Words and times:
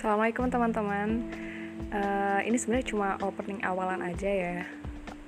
Assalamualaikum 0.00 0.48
teman-teman. 0.48 1.28
Uh, 1.92 2.40
ini 2.48 2.56
sebenarnya 2.56 2.88
cuma 2.88 3.20
opening 3.20 3.60
awalan 3.60 4.00
aja 4.00 4.32
ya. 4.32 4.64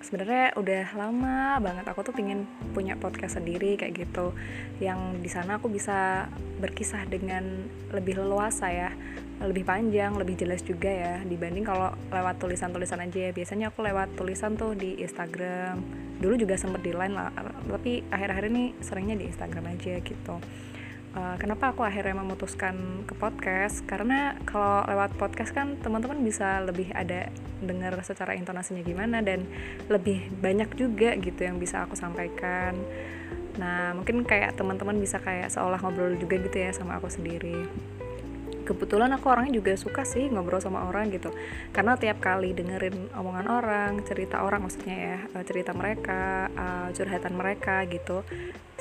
Sebenarnya 0.01 0.57
udah 0.57 0.97
lama 0.97 1.61
banget 1.61 1.85
aku 1.93 2.01
tuh 2.01 2.17
pingin 2.17 2.49
punya 2.73 2.97
podcast 2.97 3.37
sendiri 3.37 3.77
kayak 3.77 4.09
gitu, 4.09 4.33
yang 4.81 5.21
di 5.21 5.29
sana 5.29 5.61
aku 5.61 5.69
bisa 5.69 6.25
berkisah 6.57 7.05
dengan 7.05 7.69
lebih 7.93 8.17
leluasa 8.17 8.73
ya, 8.73 8.89
lebih 9.45 9.69
panjang, 9.69 10.17
lebih 10.17 10.41
jelas 10.41 10.65
juga 10.65 10.89
ya 10.89 11.21
dibanding 11.21 11.69
kalau 11.69 11.93
lewat 12.09 12.41
tulisan-tulisan 12.41 13.05
aja 13.05 13.29
ya. 13.29 13.31
Biasanya 13.37 13.77
aku 13.77 13.85
lewat 13.85 14.17
tulisan 14.17 14.57
tuh 14.57 14.73
di 14.73 14.97
Instagram. 15.05 15.85
Dulu 16.17 16.49
juga 16.49 16.57
sempet 16.57 16.81
di 16.81 16.97
line 16.97 17.13
lah, 17.13 17.29
tapi 17.69 18.09
akhir-akhir 18.09 18.49
ini 18.49 18.73
seringnya 18.81 19.21
di 19.21 19.29
Instagram 19.29 19.69
aja 19.69 20.01
gitu 20.01 20.41
uh, 21.17 21.37
kenapa 21.37 21.73
aku 21.73 21.85
akhirnya 21.85 22.17
memutuskan 22.17 23.05
ke 23.05 23.15
podcast? 23.17 23.85
Karena 23.85 24.37
kalau 24.49 24.85
lewat 24.89 25.17
podcast 25.17 25.53
kan 25.53 25.77
teman-teman 25.81 26.21
bisa 26.25 26.61
lebih 26.65 26.93
ada 26.93 27.29
dengar 27.63 27.95
secara 28.03 28.35
intonasinya 28.35 28.83
gimana 28.83 29.23
dan 29.23 29.47
lebih 29.87 30.29
banyak 30.43 30.75
juga 30.75 31.15
gitu 31.17 31.41
yang 31.47 31.57
bisa 31.61 31.85
aku 31.87 31.95
sampaikan. 31.95 32.75
Nah 33.61 33.93
mungkin 33.93 34.25
kayak 34.25 34.57
teman-teman 34.57 34.97
bisa 34.99 35.21
kayak 35.21 35.53
seolah 35.53 35.79
ngobrol 35.79 36.17
juga 36.17 36.41
gitu 36.41 36.57
ya 36.57 36.73
sama 36.73 36.99
aku 36.99 37.13
sendiri. 37.13 37.69
Kebetulan 38.63 39.11
aku 39.11 39.27
orangnya 39.27 39.59
juga 39.59 39.75
suka 39.75 40.07
sih 40.07 40.31
ngobrol 40.31 40.63
sama 40.63 40.87
orang 40.87 41.11
gitu. 41.11 41.35
Karena 41.75 41.99
tiap 41.99 42.23
kali 42.23 42.55
dengerin 42.55 43.11
omongan 43.13 43.47
orang 43.51 43.91
cerita 44.07 44.47
orang 44.47 44.65
maksudnya 44.65 44.97
ya 44.97 45.19
eh, 45.35 45.45
cerita 45.45 45.75
mereka 45.75 46.47
uh, 46.55 46.89
curhatan 46.95 47.35
mereka 47.35 47.83
gitu 47.91 48.23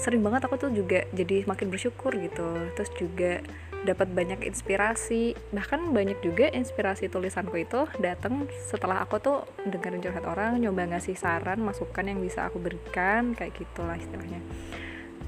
sering 0.01 0.25
banget 0.25 0.49
aku 0.49 0.57
tuh 0.57 0.73
juga 0.73 1.05
jadi 1.13 1.45
makin 1.45 1.69
bersyukur 1.69 2.17
gitu 2.17 2.73
terus 2.73 2.89
juga 2.97 3.45
dapat 3.81 4.13
banyak 4.13 4.45
inspirasi 4.45 5.37
bahkan 5.53 5.93
banyak 5.93 6.17
juga 6.25 6.49
inspirasi 6.49 7.09
tulisanku 7.09 7.61
itu 7.61 7.85
datang 8.01 8.49
setelah 8.65 9.05
aku 9.05 9.21
tuh 9.21 9.45
dengerin 9.65 10.01
curhat 10.01 10.25
orang 10.25 10.57
nyoba 10.57 10.89
ngasih 10.89 11.13
saran 11.17 11.61
masukan 11.61 12.05
yang 12.05 12.21
bisa 12.21 12.49
aku 12.49 12.57
berikan 12.57 13.37
kayak 13.37 13.53
gitulah 13.57 13.97
istilahnya 13.97 14.41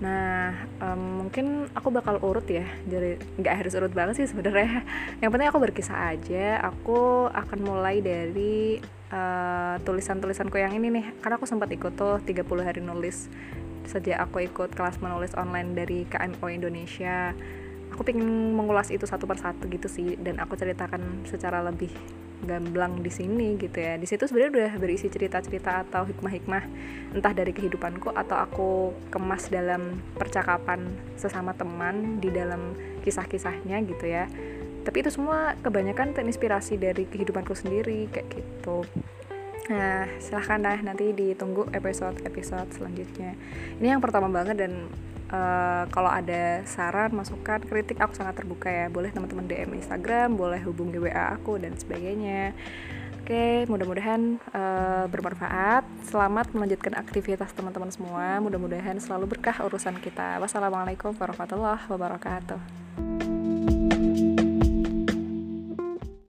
Nah, 0.01 0.67
um, 0.83 1.23
mungkin 1.23 1.69
aku 1.71 1.87
bakal 1.93 2.19
urut 2.19 2.43
ya. 2.49 2.65
Jadi 2.89 3.23
nggak 3.39 3.55
harus 3.63 3.71
urut 3.77 3.93
banget 3.95 4.19
sih 4.19 4.27
sebenarnya. 4.27 4.83
Yang 5.23 5.29
penting 5.31 5.49
aku 5.53 5.59
berkisah 5.63 6.17
aja. 6.17 6.59
Aku 6.65 7.29
akan 7.29 7.59
mulai 7.63 8.01
dari 8.01 8.83
uh, 9.13 9.79
tulisan-tulisanku 9.85 10.59
yang 10.59 10.75
ini 10.75 10.89
nih. 10.89 11.05
Karena 11.21 11.39
aku 11.39 11.47
sempat 11.47 11.71
ikut 11.71 11.93
tuh 11.93 12.19
30 12.19 12.67
hari 12.67 12.81
nulis 12.83 13.29
sejak 13.87 14.19
aku 14.19 14.47
ikut 14.47 14.71
kelas 14.73 14.99
menulis 14.99 15.35
online 15.35 15.75
dari 15.77 16.05
KMO 16.07 16.47
Indonesia. 16.49 17.31
Aku 17.93 18.01
pengen 18.01 18.57
mengulas 18.57 18.89
itu 18.89 19.05
satu 19.05 19.29
persatu 19.29 19.69
gitu 19.69 19.85
sih 19.85 20.17
dan 20.17 20.41
aku 20.41 20.57
ceritakan 20.57 21.27
secara 21.29 21.61
lebih 21.61 21.93
gamblang 22.43 22.99
di 22.99 23.07
sini 23.07 23.55
gitu 23.55 23.79
ya 23.79 23.95
di 23.95 24.03
situ 24.03 24.27
sebenarnya 24.27 24.51
udah 24.51 24.71
berisi 24.77 25.07
cerita-cerita 25.07 25.87
atau 25.87 26.03
hikmah-hikmah 26.03 26.63
entah 27.15 27.33
dari 27.33 27.55
kehidupanku 27.55 28.11
atau 28.11 28.37
aku 28.37 28.69
kemas 29.09 29.47
dalam 29.47 30.03
percakapan 30.19 30.91
sesama 31.15 31.55
teman 31.55 32.19
di 32.19 32.29
dalam 32.29 32.75
kisah-kisahnya 33.01 33.79
gitu 33.87 34.05
ya 34.05 34.27
tapi 34.83 34.99
itu 34.99 35.09
semua 35.15 35.55
kebanyakan 35.63 36.11
terinspirasi 36.11 36.75
dari 36.75 37.07
kehidupanku 37.07 37.55
sendiri 37.55 38.11
kayak 38.11 38.27
gitu 38.35 38.83
Nah, 39.71 40.11
silahkan 40.19 40.59
dah 40.59 40.79
nanti 40.83 41.15
ditunggu 41.15 41.71
episode-episode 41.71 42.75
selanjutnya. 42.75 43.39
Ini 43.79 43.95
yang 43.95 44.03
pertama 44.03 44.27
banget 44.27 44.59
dan 44.59 44.91
uh, 45.31 45.87
kalau 45.87 46.11
ada 46.11 46.67
saran, 46.67 47.15
masukan, 47.15 47.63
kritik 47.63 48.03
aku 48.03 48.11
sangat 48.11 48.43
terbuka 48.43 48.67
ya. 48.67 48.91
Boleh 48.91 49.15
teman-teman 49.15 49.47
DM 49.47 49.79
Instagram, 49.79 50.35
boleh 50.35 50.59
hubungi 50.67 50.99
WA 50.99 51.31
aku 51.31 51.55
dan 51.63 51.79
sebagainya. 51.79 52.51
Oke, 53.23 53.63
mudah-mudahan 53.71 54.35
uh, 54.51 55.07
bermanfaat. 55.07 55.87
Selamat 56.11 56.51
melanjutkan 56.51 56.91
aktivitas 56.99 57.55
teman-teman 57.55 57.87
semua. 57.87 58.43
Mudah-mudahan 58.43 58.99
selalu 58.99 59.39
berkah 59.39 59.63
urusan 59.63 59.95
kita. 60.03 60.43
Wassalamualaikum 60.43 61.15
warahmatullahi 61.15 61.87
wabarakatuh. 61.87 62.82